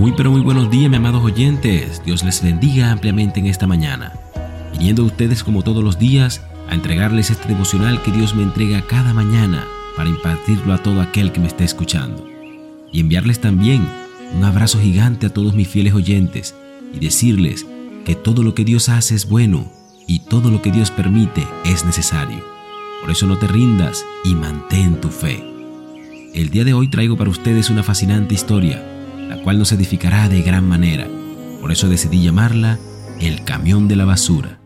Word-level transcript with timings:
Muy 0.00 0.12
pero 0.12 0.30
muy 0.30 0.40
buenos 0.40 0.70
días, 0.70 0.88
mis 0.88 0.96
amados 0.96 1.22
oyentes. 1.22 2.02
Dios 2.02 2.24
les 2.24 2.42
bendiga 2.42 2.90
ampliamente 2.90 3.38
en 3.38 3.44
esta 3.44 3.66
mañana. 3.66 4.14
Viniendo 4.72 5.02
a 5.02 5.04
ustedes 5.04 5.44
como 5.44 5.60
todos 5.60 5.84
los 5.84 5.98
días 5.98 6.40
a 6.70 6.74
entregarles 6.74 7.28
este 7.28 7.48
devocional 7.48 8.00
que 8.00 8.10
Dios 8.10 8.34
me 8.34 8.42
entrega 8.42 8.80
cada 8.80 9.12
mañana 9.12 9.66
para 9.98 10.08
impartirlo 10.08 10.72
a 10.72 10.78
todo 10.78 11.02
aquel 11.02 11.32
que 11.32 11.40
me 11.40 11.48
esté 11.48 11.64
escuchando. 11.64 12.26
Y 12.90 13.00
enviarles 13.00 13.42
también 13.42 13.86
un 14.34 14.42
abrazo 14.42 14.80
gigante 14.80 15.26
a 15.26 15.34
todos 15.34 15.52
mis 15.52 15.68
fieles 15.68 15.92
oyentes 15.92 16.54
y 16.94 16.98
decirles 16.98 17.66
que 18.06 18.14
todo 18.14 18.42
lo 18.42 18.54
que 18.54 18.64
Dios 18.64 18.88
hace 18.88 19.14
es 19.14 19.28
bueno 19.28 19.70
y 20.06 20.20
todo 20.20 20.50
lo 20.50 20.62
que 20.62 20.72
Dios 20.72 20.90
permite 20.90 21.46
es 21.66 21.84
necesario. 21.84 22.42
Por 23.02 23.10
eso 23.10 23.26
no 23.26 23.36
te 23.36 23.48
rindas 23.48 24.06
y 24.24 24.34
mantén 24.34 24.98
tu 24.98 25.10
fe. 25.10 25.44
El 26.32 26.48
día 26.48 26.64
de 26.64 26.72
hoy 26.72 26.88
traigo 26.88 27.18
para 27.18 27.28
ustedes 27.28 27.68
una 27.68 27.82
fascinante 27.82 28.32
historia 28.32 28.89
la 29.30 29.36
cual 29.36 29.60
nos 29.60 29.70
edificará 29.70 30.28
de 30.28 30.42
gran 30.42 30.68
manera. 30.68 31.06
Por 31.60 31.70
eso 31.70 31.88
decidí 31.88 32.20
llamarla 32.20 32.80
El 33.20 33.44
camión 33.44 33.86
de 33.86 33.94
la 33.94 34.04
basura. 34.04 34.58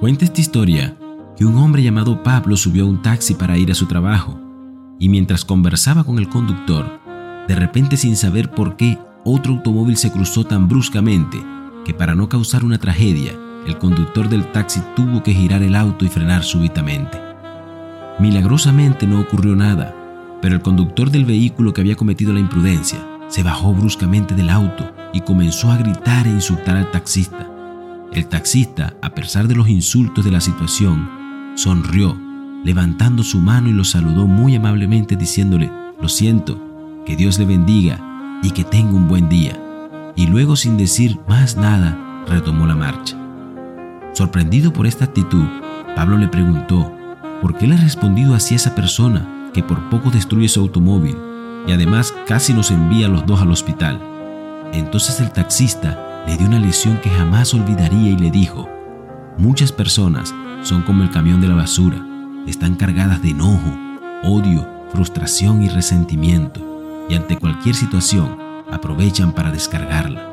Cuenta 0.00 0.24
esta 0.24 0.40
historia 0.40 0.96
que 1.36 1.44
un 1.44 1.56
hombre 1.56 1.84
llamado 1.84 2.24
Pablo 2.24 2.56
subió 2.56 2.82
a 2.82 2.88
un 2.88 3.00
taxi 3.00 3.34
para 3.34 3.56
ir 3.56 3.70
a 3.70 3.76
su 3.76 3.86
trabajo 3.86 4.40
y 4.98 5.08
mientras 5.08 5.44
conversaba 5.44 6.02
con 6.02 6.18
el 6.18 6.28
conductor, 6.28 7.00
de 7.46 7.54
repente 7.54 7.96
sin 7.96 8.16
saber 8.16 8.50
por 8.50 8.76
qué, 8.76 8.98
otro 9.24 9.52
automóvil 9.52 9.96
se 9.96 10.10
cruzó 10.10 10.42
tan 10.44 10.66
bruscamente 10.66 11.40
que 11.84 11.94
para 11.94 12.16
no 12.16 12.28
causar 12.28 12.64
una 12.64 12.78
tragedia, 12.78 13.38
el 13.68 13.78
conductor 13.78 14.28
del 14.28 14.50
taxi 14.50 14.80
tuvo 14.96 15.22
que 15.22 15.32
girar 15.32 15.62
el 15.62 15.76
auto 15.76 16.04
y 16.04 16.08
frenar 16.08 16.42
súbitamente. 16.42 17.20
Milagrosamente 18.18 19.06
no 19.06 19.20
ocurrió 19.20 19.54
nada, 19.54 19.94
pero 20.42 20.56
el 20.56 20.60
conductor 20.60 21.08
del 21.08 21.24
vehículo 21.24 21.72
que 21.72 21.82
había 21.82 21.94
cometido 21.94 22.32
la 22.32 22.40
imprudencia 22.40 23.11
se 23.32 23.42
bajó 23.42 23.72
bruscamente 23.72 24.34
del 24.34 24.50
auto 24.50 24.92
y 25.14 25.22
comenzó 25.22 25.70
a 25.70 25.78
gritar 25.78 26.26
e 26.26 26.30
insultar 26.30 26.76
al 26.76 26.90
taxista. 26.90 27.48
El 28.12 28.26
taxista, 28.26 28.92
a 29.00 29.14
pesar 29.14 29.48
de 29.48 29.54
los 29.54 29.70
insultos 29.70 30.22
de 30.26 30.30
la 30.30 30.42
situación, 30.42 31.08
sonrió, 31.54 32.14
levantando 32.62 33.22
su 33.22 33.40
mano 33.40 33.70
y 33.70 33.72
lo 33.72 33.84
saludó 33.84 34.26
muy 34.26 34.54
amablemente 34.54 35.16
diciéndole, 35.16 35.72
lo 35.98 36.10
siento, 36.10 36.60
que 37.06 37.16
Dios 37.16 37.38
le 37.38 37.46
bendiga 37.46 38.38
y 38.42 38.50
que 38.50 38.64
tenga 38.64 38.92
un 38.92 39.08
buen 39.08 39.30
día. 39.30 39.58
Y 40.14 40.26
luego 40.26 40.54
sin 40.54 40.76
decir 40.76 41.18
más 41.26 41.56
nada, 41.56 41.98
retomó 42.28 42.66
la 42.66 42.74
marcha. 42.74 43.16
Sorprendido 44.12 44.74
por 44.74 44.86
esta 44.86 45.06
actitud, 45.06 45.46
Pablo 45.96 46.18
le 46.18 46.28
preguntó, 46.28 46.92
¿por 47.40 47.56
qué 47.56 47.66
le 47.66 47.76
ha 47.76 47.80
respondido 47.80 48.34
así 48.34 48.52
a 48.52 48.56
esa 48.56 48.74
persona 48.74 49.50
que 49.54 49.62
por 49.62 49.88
poco 49.88 50.10
destruye 50.10 50.50
su 50.50 50.60
automóvil 50.60 51.16
y 51.66 51.72
además 51.72 52.14
casi 52.26 52.54
nos 52.54 52.70
envía 52.70 53.06
a 53.06 53.08
los 53.08 53.26
dos 53.26 53.40
al 53.40 53.50
hospital. 53.50 54.00
Entonces 54.72 55.20
el 55.20 55.32
taxista 55.32 56.24
le 56.26 56.36
dio 56.36 56.46
una 56.46 56.58
lección 56.58 56.98
que 56.98 57.10
jamás 57.10 57.54
olvidaría 57.54 58.10
y 58.10 58.16
le 58.16 58.30
dijo, 58.30 58.68
muchas 59.38 59.72
personas 59.72 60.34
son 60.62 60.82
como 60.82 61.02
el 61.02 61.10
camión 61.10 61.40
de 61.40 61.48
la 61.48 61.54
basura, 61.54 62.04
están 62.46 62.76
cargadas 62.76 63.22
de 63.22 63.30
enojo, 63.30 63.76
odio, 64.22 64.66
frustración 64.92 65.62
y 65.62 65.68
resentimiento, 65.68 67.06
y 67.08 67.14
ante 67.14 67.36
cualquier 67.36 67.74
situación 67.74 68.36
aprovechan 68.70 69.32
para 69.32 69.50
descargarla. 69.50 70.28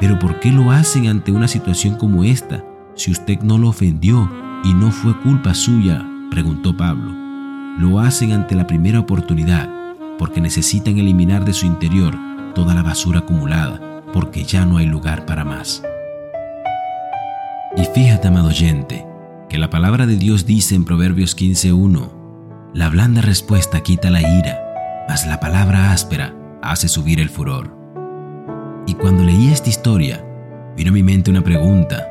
Pero 0.00 0.18
¿por 0.18 0.40
qué 0.40 0.52
lo 0.52 0.72
hacen 0.72 1.06
ante 1.06 1.32
una 1.32 1.48
situación 1.48 1.94
como 1.94 2.24
esta 2.24 2.62
si 2.94 3.10
usted 3.10 3.40
no 3.40 3.58
lo 3.58 3.68
ofendió 3.68 4.30
y 4.64 4.74
no 4.74 4.90
fue 4.90 5.18
culpa 5.20 5.54
suya? 5.54 6.06
preguntó 6.30 6.76
Pablo. 6.76 7.14
Lo 7.78 8.00
hacen 8.00 8.32
ante 8.32 8.54
la 8.54 8.66
primera 8.66 9.00
oportunidad 9.00 9.70
porque 10.18 10.40
necesitan 10.40 10.98
eliminar 10.98 11.44
de 11.44 11.52
su 11.52 11.66
interior 11.66 12.14
toda 12.54 12.74
la 12.74 12.82
basura 12.82 13.20
acumulada, 13.20 14.02
porque 14.12 14.44
ya 14.44 14.64
no 14.64 14.78
hay 14.78 14.86
lugar 14.86 15.26
para 15.26 15.44
más. 15.44 15.82
Y 17.76 17.84
fíjate, 17.84 18.28
amado 18.28 18.48
oyente, 18.48 19.04
que 19.48 19.58
la 19.58 19.68
palabra 19.68 20.06
de 20.06 20.16
Dios 20.16 20.46
dice 20.46 20.74
en 20.74 20.84
Proverbios 20.84 21.36
15.1, 21.36 22.10
la 22.72 22.88
blanda 22.88 23.20
respuesta 23.20 23.82
quita 23.82 24.10
la 24.10 24.20
ira, 24.20 25.04
mas 25.08 25.26
la 25.26 25.40
palabra 25.40 25.92
áspera 25.92 26.34
hace 26.62 26.88
subir 26.88 27.20
el 27.20 27.28
furor. 27.28 27.76
Y 28.86 28.94
cuando 28.94 29.22
leí 29.24 29.48
esta 29.48 29.68
historia, 29.68 30.24
vino 30.76 30.90
a 30.90 30.94
mi 30.94 31.02
mente 31.02 31.30
una 31.30 31.42
pregunta, 31.42 32.06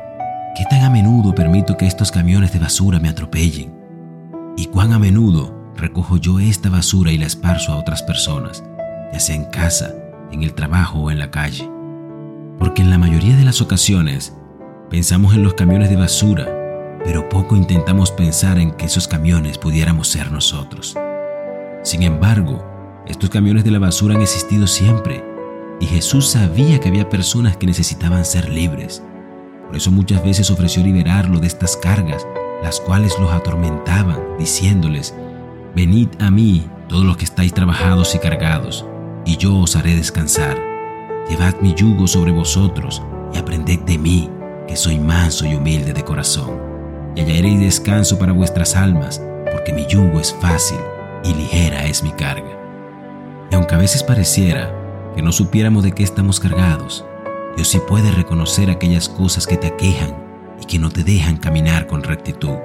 ¿qué 0.56 0.64
tan 0.70 0.84
a 0.84 0.90
menudo 0.90 1.34
permito 1.34 1.76
que 1.76 1.86
estos 1.86 2.12
camiones 2.12 2.52
de 2.52 2.58
basura 2.58 3.00
me 3.00 3.08
atropellen? 3.08 3.74
¿Y 4.56 4.66
cuán 4.66 4.92
a 4.92 4.98
menudo 4.98 5.55
recojo 5.76 6.16
yo 6.16 6.40
esta 6.40 6.70
basura 6.70 7.12
y 7.12 7.18
la 7.18 7.26
esparzo 7.26 7.72
a 7.72 7.76
otras 7.76 8.02
personas, 8.02 8.64
ya 9.12 9.20
sea 9.20 9.36
en 9.36 9.44
casa, 9.44 9.94
en 10.32 10.42
el 10.42 10.54
trabajo 10.54 11.00
o 11.00 11.10
en 11.10 11.18
la 11.18 11.30
calle. 11.30 11.68
Porque 12.58 12.82
en 12.82 12.90
la 12.90 12.98
mayoría 12.98 13.36
de 13.36 13.44
las 13.44 13.60
ocasiones 13.60 14.34
pensamos 14.90 15.34
en 15.34 15.42
los 15.42 15.54
camiones 15.54 15.90
de 15.90 15.96
basura, 15.96 16.46
pero 17.04 17.28
poco 17.28 17.56
intentamos 17.56 18.10
pensar 18.10 18.58
en 18.58 18.72
que 18.72 18.86
esos 18.86 19.06
camiones 19.06 19.58
pudiéramos 19.58 20.08
ser 20.08 20.32
nosotros. 20.32 20.96
Sin 21.82 22.02
embargo, 22.02 22.64
estos 23.06 23.30
camiones 23.30 23.64
de 23.64 23.70
la 23.70 23.78
basura 23.78 24.14
han 24.14 24.22
existido 24.22 24.66
siempre 24.66 25.22
y 25.78 25.86
Jesús 25.86 26.28
sabía 26.28 26.80
que 26.80 26.88
había 26.88 27.08
personas 27.08 27.56
que 27.56 27.66
necesitaban 27.66 28.24
ser 28.24 28.48
libres. 28.48 29.02
Por 29.66 29.76
eso 29.76 29.90
muchas 29.90 30.24
veces 30.24 30.50
ofreció 30.50 30.82
liberarlo 30.82 31.38
de 31.38 31.46
estas 31.46 31.76
cargas, 31.76 32.26
las 32.62 32.80
cuales 32.80 33.14
los 33.20 33.30
atormentaban, 33.30 34.18
diciéndoles, 34.38 35.14
Venid 35.76 36.08
a 36.20 36.30
mí, 36.30 36.66
todos 36.88 37.04
los 37.04 37.18
que 37.18 37.26
estáis 37.26 37.52
trabajados 37.52 38.14
y 38.14 38.18
cargados, 38.18 38.86
y 39.26 39.36
yo 39.36 39.58
os 39.58 39.76
haré 39.76 39.94
descansar. 39.94 40.56
Llevad 41.28 41.60
mi 41.60 41.74
yugo 41.74 42.06
sobre 42.06 42.32
vosotros 42.32 43.02
y 43.34 43.36
aprended 43.36 43.80
de 43.80 43.98
mí, 43.98 44.30
que 44.66 44.74
soy 44.74 44.98
manso 44.98 45.44
y 45.44 45.54
humilde 45.54 45.92
de 45.92 46.02
corazón, 46.02 46.58
y 47.14 47.20
hallaréis 47.20 47.60
descanso 47.60 48.18
para 48.18 48.32
vuestras 48.32 48.74
almas, 48.74 49.20
porque 49.52 49.74
mi 49.74 49.84
yugo 49.86 50.18
es 50.18 50.34
fácil 50.40 50.78
y 51.22 51.34
ligera 51.34 51.84
es 51.84 52.02
mi 52.02 52.12
carga. 52.12 52.58
Y 53.50 53.54
aunque 53.54 53.74
a 53.74 53.78
veces 53.78 54.02
pareciera 54.02 54.74
que 55.14 55.20
no 55.20 55.30
supiéramos 55.30 55.84
de 55.84 55.92
qué 55.92 56.04
estamos 56.04 56.40
cargados, 56.40 57.04
Dios 57.54 57.68
sí 57.68 57.82
puede 57.86 58.12
reconocer 58.12 58.70
aquellas 58.70 59.10
cosas 59.10 59.46
que 59.46 59.58
te 59.58 59.66
aquejan 59.66 60.16
y 60.58 60.64
que 60.64 60.78
no 60.78 60.88
te 60.88 61.04
dejan 61.04 61.36
caminar 61.36 61.86
con 61.86 62.02
rectitud, 62.02 62.56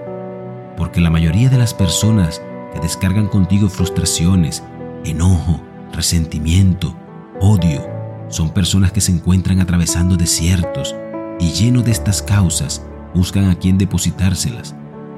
porque 0.78 1.02
la 1.02 1.10
mayoría 1.10 1.50
de 1.50 1.58
las 1.58 1.74
personas 1.74 2.42
que 2.74 2.80
descargan 2.80 3.28
contigo 3.28 3.70
frustraciones, 3.70 4.64
enojo, 5.04 5.62
resentimiento, 5.94 6.96
odio. 7.40 7.86
Son 8.30 8.52
personas 8.52 8.92
que 8.92 9.02
se 9.02 9.12
encuentran 9.12 9.60
atravesando 9.60 10.16
desiertos 10.16 10.96
y 11.40 11.52
lleno 11.52 11.82
de 11.82 11.92
estas 11.92 12.22
causas 12.22 12.86
buscan 13.14 13.50
a 13.50 13.56
quien 13.56 13.78
depositárselas, 13.78 14.76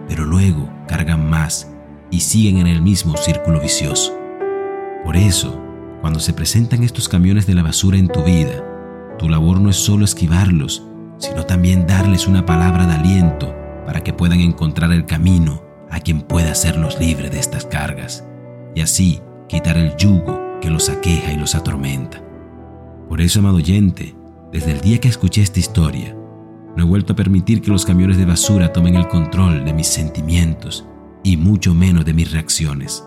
pero 0.07 0.25
luego 0.25 0.69
cargan 0.87 1.29
más 1.29 1.69
y 2.09 2.21
siguen 2.21 2.57
en 2.57 2.67
el 2.67 2.81
mismo 2.81 3.17
círculo 3.17 3.59
vicioso. 3.59 4.13
Por 5.03 5.17
eso, 5.17 5.59
cuando 6.01 6.19
se 6.19 6.33
presentan 6.33 6.83
estos 6.83 7.07
camiones 7.07 7.45
de 7.45 7.53
la 7.53 7.63
basura 7.63 7.97
en 7.97 8.07
tu 8.07 8.23
vida, 8.23 8.63
tu 9.19 9.29
labor 9.29 9.59
no 9.61 9.69
es 9.69 9.77
solo 9.77 10.05
esquivarlos, 10.05 10.87
sino 11.17 11.45
también 11.45 11.85
darles 11.85 12.27
una 12.27 12.45
palabra 12.45 12.85
de 12.85 12.95
aliento 12.95 13.53
para 13.85 14.01
que 14.01 14.13
puedan 14.13 14.39
encontrar 14.39 14.91
el 14.91 15.05
camino 15.05 15.62
a 15.93 15.99
quien 15.99 16.21
pueda 16.21 16.51
hacerlos 16.51 16.99
libres 16.99 17.31
de 17.31 17.39
estas 17.39 17.65
cargas 17.65 18.25
y 18.73 18.81
así 18.81 19.21
quitar 19.47 19.77
el 19.77 19.95
yugo 19.95 20.59
que 20.59 20.71
los 20.71 20.89
aqueja 20.89 21.31
y 21.31 21.37
los 21.37 21.53
atormenta. 21.53 22.19
Por 23.07 23.21
eso, 23.21 23.39
amado 23.39 23.57
oyente, 23.57 24.15
desde 24.51 24.71
el 24.71 24.81
día 24.81 24.99
que 24.99 25.07
escuché 25.07 25.43
esta 25.43 25.59
historia, 25.59 26.15
no 26.75 26.83
he 26.83 26.87
vuelto 26.87 27.13
a 27.13 27.15
permitir 27.15 27.61
que 27.61 27.69
los 27.69 27.85
camiones 27.85 28.17
de 28.17 28.25
basura 28.25 28.73
tomen 28.73 28.95
el 28.95 29.07
control 29.07 29.63
de 29.65 29.73
mis 29.73 29.85
sentimientos 29.85 30.83
y 31.23 31.37
mucho 31.37 31.75
menos 31.75 32.05
de 32.05 32.13
mis 32.15 32.31
reacciones. 32.31 33.03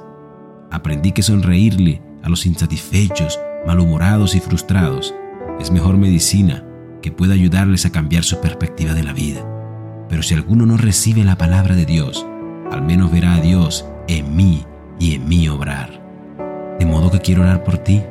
Aprendí 0.70 1.10
que 1.10 1.22
sonreírle 1.22 2.02
a 2.22 2.28
los 2.28 2.46
insatisfechos, 2.46 3.40
malhumorados 3.66 4.36
y 4.36 4.40
frustrados 4.40 5.12
es 5.58 5.72
mejor 5.72 5.96
medicina 5.96 6.64
que 7.02 7.10
puede 7.10 7.34
ayudarles 7.34 7.84
a 7.84 7.90
cambiar 7.90 8.22
su 8.22 8.40
perspectiva 8.40 8.94
de 8.94 9.02
la 9.02 9.12
vida. 9.12 9.44
Pero 10.08 10.22
si 10.22 10.34
alguno 10.34 10.66
no 10.66 10.76
recibe 10.76 11.24
la 11.24 11.36
palabra 11.36 11.74
de 11.74 11.84
Dios, 11.84 12.24
al 12.70 12.82
menos 12.82 13.10
verá 13.10 13.34
a 13.34 13.40
Dios 13.40 13.86
en 14.08 14.36
mí 14.36 14.64
y 14.98 15.14
en 15.14 15.28
mí 15.28 15.48
obrar. 15.48 16.02
De 16.78 16.86
modo 16.86 17.10
que 17.10 17.20
quiero 17.20 17.42
orar 17.42 17.64
por 17.64 17.78
ti. 17.78 18.02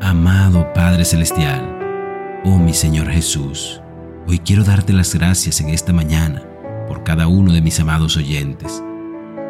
Amado 0.00 0.72
Padre 0.74 1.04
Celestial, 1.04 1.78
oh 2.44 2.58
mi 2.58 2.74
Señor 2.74 3.08
Jesús, 3.08 3.80
hoy 4.26 4.38
quiero 4.38 4.64
darte 4.64 4.92
las 4.92 5.14
gracias 5.14 5.60
en 5.60 5.70
esta 5.70 5.92
mañana 5.92 6.42
por 6.88 7.04
cada 7.04 7.26
uno 7.26 7.52
de 7.52 7.62
mis 7.62 7.80
amados 7.80 8.16
oyentes. 8.16 8.82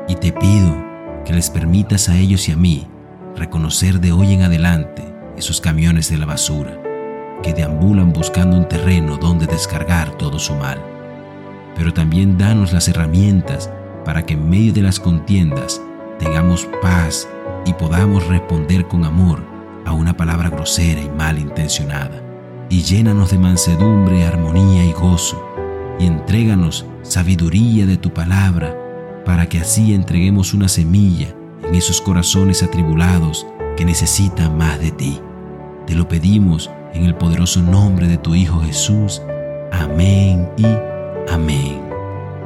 Y 0.06 0.17
te 0.17 0.32
pido 0.32 0.77
que 1.25 1.32
les 1.32 1.50
permitas 1.50 2.09
a 2.09 2.17
ellos 2.17 2.49
y 2.49 2.53
a 2.53 2.56
mí 2.56 2.87
reconocer 3.35 4.00
de 4.00 4.12
hoy 4.12 4.32
en 4.32 4.43
adelante 4.43 5.03
esos 5.37 5.61
camiones 5.61 6.09
de 6.11 6.19
la 6.19 6.27
basura 6.27 6.81
que 7.43 7.53
deambulan 7.53 8.12
buscando 8.12 8.56
un 8.56 8.69
terreno 8.69 9.17
donde 9.17 9.47
descargar 9.47 10.17
todo 10.17 10.38
su 10.38 10.55
mal. 10.55 10.79
Pero 11.77 11.93
también 11.93 12.38
danos 12.38 12.73
las 12.73 12.87
herramientas 12.88 13.70
para 14.05 14.25
que 14.25 14.35
en 14.35 14.49
medio 14.49 14.73
de 14.73 14.83
las 14.83 15.01
contiendas 15.01 15.81
tengamos 16.19 16.69
paz 16.83 17.29
y 17.67 17.73
podamos 17.73 18.27
responder 18.27 18.87
con 18.87 19.05
amor 19.05 19.43
a 19.85 19.93
una 19.93 20.17
palabra 20.17 20.51
grosera 20.51 21.01
y 21.01 21.09
mal 21.11 21.39
intencionada. 21.39 22.23
Y 22.69 22.83
llénanos 22.83 23.31
de 23.31 23.39
mansedumbre, 23.39 24.25
armonía 24.27 24.85
y 24.85 24.93
gozo, 24.93 25.43
y 25.99 26.06
entréganos 26.06 26.87
sabiduría 27.03 27.87
de 27.87 27.97
tu 27.97 28.12
palabra, 28.12 28.77
para 29.25 29.49
que 29.49 29.61
así 29.61 29.95
entreguemos 29.95 30.55
una 30.55 30.69
semilla 30.69 31.35
en 31.62 31.75
esos 31.75 32.01
corazones 32.01 32.62
atribulados 32.62 33.47
que 33.77 33.85
necesitan 33.85 34.56
más 34.56 34.81
de 34.81 34.91
ti. 34.91 35.21
Te 35.87 35.95
lo 35.95 36.09
pedimos 36.09 36.71
en 36.95 37.05
el 37.05 37.15
poderoso 37.15 37.62
nombre 37.62 38.06
de 38.09 38.19
tu 38.19 38.35
Hijo 38.35 38.61
Jesús. 38.61 39.23
Amén 39.73 40.49
y 40.56 40.67
amén. 41.31 41.81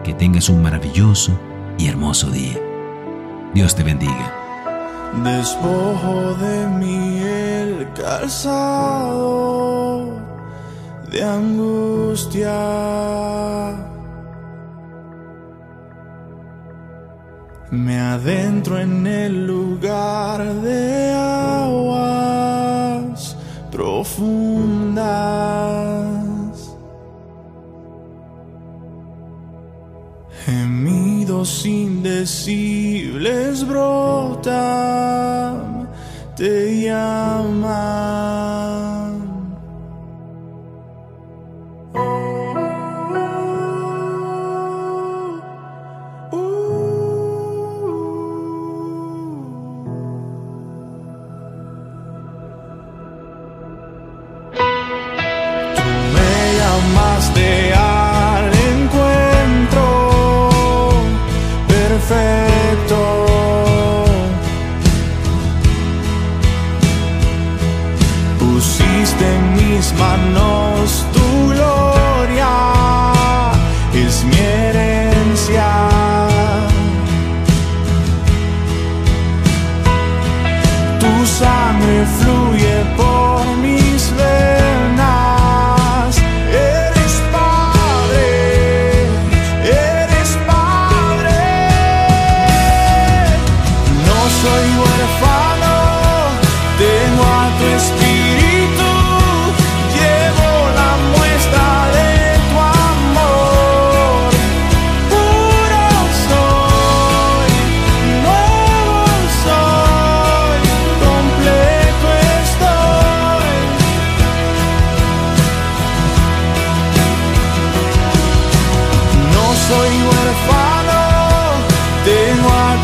Que 0.05 0.15
tengas 0.15 0.49
un 0.49 0.63
maravilloso 0.63 1.39
y 1.79 1.89
hermoso 1.89 2.31
día. 2.31 2.59
Dios 3.55 3.75
te 3.75 3.83
bendiga. 3.83 4.35
Despojo 5.25 6.35
de 6.35 6.67
mí 6.67 7.21
el 7.21 7.89
calzado 7.95 9.39
de 11.11 11.25
angustia. 11.25 12.53
Me 17.71 18.01
adentro 18.01 18.79
en 18.79 19.07
el 19.07 19.47
lugar 19.47 20.43
de 20.45 21.13
aguas 21.13 22.09
profundas. 23.71 25.39
Gemidos 31.29 31.67
indecibles 31.67 33.63
brotan, 33.69 34.47
te 36.35 36.85
llaman. 36.85 38.09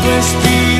this 0.05 0.33
be? 0.45 0.74